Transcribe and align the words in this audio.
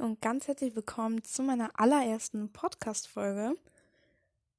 Und 0.00 0.20
ganz 0.20 0.48
herzlich 0.48 0.74
willkommen 0.74 1.22
zu 1.22 1.42
meiner 1.42 1.70
allerersten 1.78 2.50
Podcast-Folge. 2.50 3.56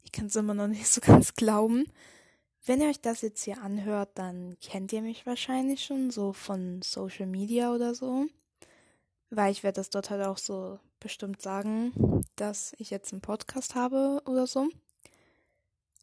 Ich 0.03 0.11
kann 0.11 0.27
es 0.27 0.35
immer 0.35 0.53
noch 0.53 0.67
nicht 0.67 0.87
so 0.87 1.01
ganz 1.05 1.33
glauben. 1.33 1.85
Wenn 2.65 2.79
ihr 2.79 2.87
euch 2.87 3.01
das 3.01 3.21
jetzt 3.21 3.43
hier 3.43 3.61
anhört, 3.61 4.09
dann 4.15 4.55
kennt 4.61 4.93
ihr 4.93 5.01
mich 5.01 5.25
wahrscheinlich 5.25 5.83
schon 5.83 6.09
so 6.09 6.31
von 6.31 6.81
Social 6.83 7.25
Media 7.25 7.73
oder 7.73 7.95
so. 7.95 8.27
Weil 9.29 9.51
ich 9.51 9.63
werde 9.63 9.77
das 9.77 9.89
dort 9.89 10.09
halt 10.09 10.23
auch 10.23 10.37
so 10.37 10.79
bestimmt 10.99 11.41
sagen, 11.41 12.23
dass 12.35 12.73
ich 12.77 12.89
jetzt 12.89 13.11
einen 13.11 13.21
Podcast 13.21 13.75
habe 13.75 14.21
oder 14.25 14.47
so. 14.47 14.69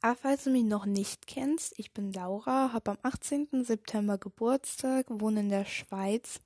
Aber 0.03 0.17
falls 0.17 0.45
du 0.45 0.51
mich 0.51 0.65
noch 0.65 0.85
nicht 0.85 1.27
kennst, 1.27 1.79
ich 1.79 1.93
bin 1.93 2.13
Laura, 2.13 2.73
habe 2.73 2.91
am 2.91 2.99
18. 3.03 3.65
September 3.65 4.19
Geburtstag, 4.19 5.07
wohne 5.09 5.41
in 5.41 5.49
der 5.49 5.65
Schweiz 5.65 6.41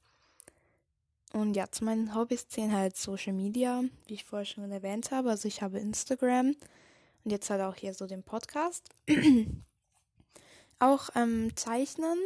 und 1.37 1.55
ja, 1.55 1.71
zu 1.71 1.85
meinen 1.85 2.15
Hobbys 2.15 2.49
zählen 2.49 2.73
halt 2.73 2.97
Social 2.97 3.35
Media, 3.35 3.85
wie 4.07 4.15
ich 4.15 4.25
vorher 4.25 4.47
schon 4.47 4.73
erwähnt 4.73 5.11
habe. 5.11 5.29
Also 5.29 5.49
ich 5.49 5.61
habe 5.61 5.79
Instagram 5.79 6.57
und 7.25 7.31
jetzt 7.31 7.51
halt 7.51 7.61
auch 7.61 7.75
hier 7.75 7.93
so 7.93 8.07
den 8.07 8.23
Podcast. 8.23 8.89
auch 10.79 11.11
ähm, 11.15 11.55
Zeichnen. 11.55 12.17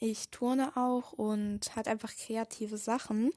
Ich 0.00 0.30
turne 0.30 0.76
auch 0.76 1.12
und 1.12 1.76
halt 1.76 1.86
einfach 1.86 2.12
kreative 2.12 2.76
Sachen. 2.76 3.32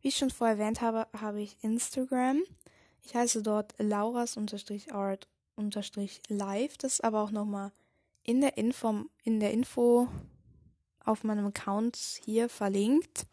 Wie 0.00 0.06
ich 0.08 0.16
schon 0.16 0.30
vorher 0.30 0.56
erwähnt 0.56 0.80
habe, 0.80 1.08
habe 1.20 1.40
ich 1.40 1.56
Instagram. 1.64 2.44
Ich 3.02 3.16
heiße 3.16 3.42
dort 3.42 3.74
lauras-art-live. 3.78 6.78
Das 6.78 6.92
ist 6.92 7.02
aber 7.02 7.22
auch 7.22 7.32
nochmal 7.32 7.72
in 8.22 8.40
der 8.40 8.56
Info, 8.56 9.06
in 9.24 9.40
der 9.40 9.52
Info 9.52 10.06
auf 11.04 11.24
meinem 11.24 11.46
Account 11.46 11.96
hier 12.24 12.48
verlinkt. 12.48 13.26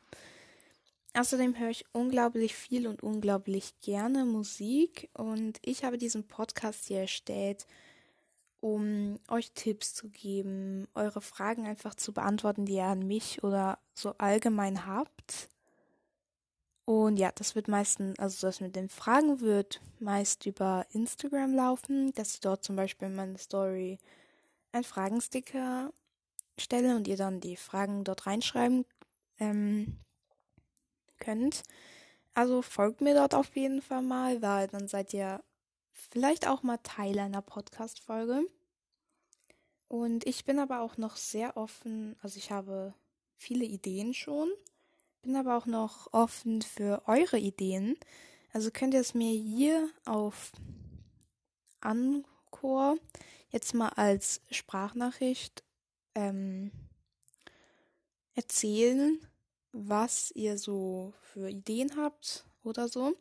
Außerdem 1.18 1.58
höre 1.58 1.72
ich 1.72 1.84
unglaublich 1.94 2.54
viel 2.54 2.86
und 2.86 3.02
unglaublich 3.02 3.74
gerne 3.82 4.24
Musik 4.24 5.10
und 5.14 5.58
ich 5.64 5.84
habe 5.84 5.98
diesen 5.98 6.28
Podcast 6.28 6.86
hier 6.86 7.00
erstellt, 7.02 7.66
um 8.60 9.18
euch 9.28 9.52
Tipps 9.54 9.96
zu 9.96 10.10
geben, 10.10 10.88
eure 10.94 11.22
Fragen 11.22 11.66
einfach 11.66 11.96
zu 11.96 12.14
beantworten, 12.14 12.68
die 12.68 12.76
ihr 12.76 12.84
an 12.84 13.08
mich 13.08 13.44
oder 13.44 13.80
so 13.96 14.14
allgemein 14.20 14.86
habt. 14.86 15.50
Und 16.86 17.18
ja, 17.18 17.32
das 17.34 17.56
wird 17.56 17.68
meistens, 17.68 18.20
also 18.20 18.46
das 18.46 18.62
mit 18.62 18.76
den 18.76 18.88
Fragen 18.88 19.42
wird 19.42 19.82
meist 20.00 20.46
über 20.46 20.86
Instagram 20.92 21.56
laufen, 21.56 22.14
dass 22.14 22.36
ich 22.36 22.42
dort 22.42 22.64
zum 22.64 22.76
Beispiel 22.76 23.08
in 23.08 23.16
meine 23.16 23.40
Story 23.40 23.98
ein 24.72 24.84
Fragensticker 24.84 25.92
stelle 26.60 26.96
und 26.96 27.08
ihr 27.08 27.18
dann 27.18 27.40
die 27.40 27.56
Fragen 27.58 28.04
dort 28.04 28.28
reinschreiben 28.28 28.86
ähm, 29.40 29.98
könnt. 31.20 31.64
Also 32.34 32.62
folgt 32.62 33.02
mir 33.02 33.16
dort 33.16 33.34
auf 33.34 33.56
jeden 33.56 33.82
Fall 33.82 34.02
mal, 34.02 34.42
weil 34.42 34.68
dann 34.68 34.88
seid 34.88 35.14
ihr 35.14 35.44
vielleicht 35.92 36.48
auch 36.48 36.64
mal 36.64 36.78
Teil 36.78 37.18
einer 37.20 37.42
Podcast-Folge. 37.42 38.46
Und 39.88 40.28
ich 40.28 40.46
bin 40.46 40.60
aber 40.60 40.82
auch 40.82 40.98
noch 40.98 41.16
sehr 41.16 41.58
offen, 41.58 42.16
also 42.22 42.38
ich 42.38 42.52
habe 42.52 42.94
viele 43.36 43.66
Ideen 43.66 44.14
schon, 44.14 44.50
bin 45.22 45.36
aber 45.36 45.58
auch 45.58 45.66
noch 45.66 46.14
offen 46.14 46.62
für 46.62 47.04
eure 47.08 47.40
Ideen. 47.40 47.98
Also 48.54 48.70
könnt 48.72 48.94
ihr 48.94 49.00
es 49.02 49.14
mir 49.14 49.32
hier 49.32 49.90
auf 50.06 50.52
Anchor 51.80 52.98
jetzt 53.50 53.74
mal 53.74 53.90
als 53.90 54.42
Sprachnachricht 54.52 55.64
ähm, 56.16 56.72
erzählen 58.36 59.20
was 59.86 60.32
ihr 60.32 60.58
so 60.58 61.14
für 61.22 61.50
Ideen 61.50 61.96
habt 61.98 62.46
oder 62.64 62.88
so. 62.88 63.16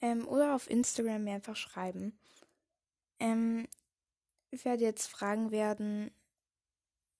Ähm, 0.00 0.28
oder 0.28 0.54
auf 0.54 0.70
Instagram 0.70 1.24
mir 1.24 1.34
einfach 1.34 1.56
schreiben. 1.56 2.18
Ähm, 3.18 3.66
ich 4.50 4.64
werde 4.64 4.84
jetzt 4.84 5.08
fragen 5.08 5.50
werden, 5.50 6.12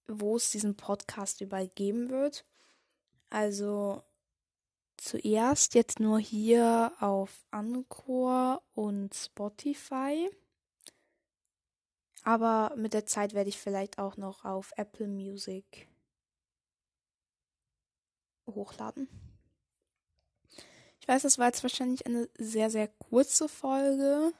wo 0.06 0.36
es 0.36 0.50
diesen 0.50 0.76
Podcast 0.76 1.40
überall 1.40 1.68
geben 1.68 2.10
wird. 2.10 2.44
Also 3.30 4.02
zuerst 4.96 5.74
jetzt 5.74 5.98
nur 5.98 6.20
hier 6.20 6.92
auf 7.00 7.44
Anchor 7.50 8.62
und 8.74 9.14
Spotify. 9.14 10.30
Aber 12.22 12.74
mit 12.76 12.92
der 12.94 13.06
Zeit 13.06 13.34
werde 13.34 13.48
ich 13.48 13.58
vielleicht 13.58 13.98
auch 13.98 14.16
noch 14.16 14.44
auf 14.44 14.72
Apple 14.76 15.08
Music 15.08 15.88
hochladen. 18.46 19.08
Ich 21.00 21.08
weiß, 21.08 21.22
das 21.22 21.38
war 21.38 21.46
jetzt 21.46 21.62
wahrscheinlich 21.62 22.06
eine 22.06 22.28
sehr, 22.38 22.70
sehr 22.70 22.88
kurze 22.88 23.48
Folge. 23.48 24.32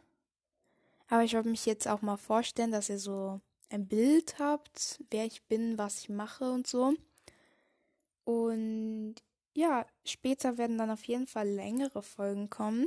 Aber 1.08 1.22
ich 1.22 1.34
wollte 1.34 1.48
mich 1.48 1.66
jetzt 1.66 1.86
auch 1.86 2.02
mal 2.02 2.16
vorstellen, 2.16 2.72
dass 2.72 2.88
ihr 2.88 2.98
so 2.98 3.40
ein 3.70 3.86
Bild 3.86 4.38
habt, 4.38 5.02
wer 5.10 5.26
ich 5.26 5.44
bin, 5.44 5.78
was 5.78 6.00
ich 6.00 6.08
mache 6.08 6.50
und 6.50 6.66
so. 6.66 6.94
Und 8.24 9.14
ja, 9.54 9.86
später 10.04 10.58
werden 10.58 10.78
dann 10.78 10.90
auf 10.90 11.04
jeden 11.04 11.26
Fall 11.26 11.48
längere 11.48 12.02
Folgen 12.02 12.50
kommen. 12.50 12.86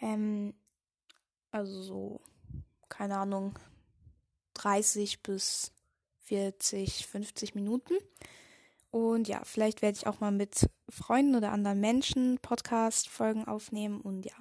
Ähm, 0.00 0.54
also 1.50 1.82
so, 1.82 2.20
keine 2.88 3.18
Ahnung, 3.18 3.58
30 4.54 5.22
bis 5.22 5.72
40, 6.24 7.06
50 7.06 7.54
Minuten. 7.54 7.94
Und 8.90 9.28
ja, 9.28 9.42
vielleicht 9.44 9.82
werde 9.82 9.96
ich 9.96 10.06
auch 10.06 10.20
mal 10.20 10.32
mit 10.32 10.68
Freunden 10.88 11.36
oder 11.36 11.52
anderen 11.52 11.80
Menschen 11.80 12.38
Podcast-Folgen 12.38 13.46
aufnehmen. 13.46 14.00
Und 14.00 14.26
ja, 14.26 14.34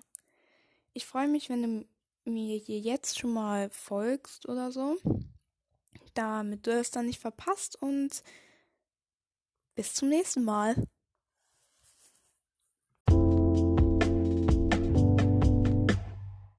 ich 0.94 1.06
freue 1.06 1.28
mich, 1.28 1.50
wenn 1.50 1.62
du 1.64 2.32
mir 2.32 2.58
hier 2.58 2.80
jetzt 2.80 3.20
schon 3.20 3.34
mal 3.34 3.70
folgst 3.70 4.48
oder 4.48 4.72
so, 4.72 4.98
damit 6.14 6.66
du 6.66 6.72
es 6.72 6.92
dann 6.92 7.06
nicht 7.06 7.20
verpasst. 7.20 7.80
Und 7.82 8.24
bis 9.76 9.94
zum 9.94 10.09
nächsten 10.09 10.44
Mal. 10.44 10.76